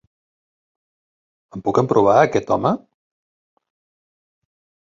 [1.57, 2.73] Em puc emprovar aquest home?